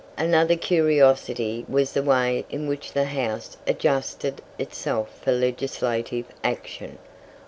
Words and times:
Another 0.17 0.55
curiosity 0.55 1.63
was 1.69 1.93
the 1.93 2.01
way 2.01 2.43
in 2.49 2.65
which 2.65 2.91
the 2.93 3.05
House 3.05 3.55
adjusted 3.67 4.41
itself 4.57 5.09
for 5.23 5.31
legislative 5.31 6.25
action. 6.43 6.97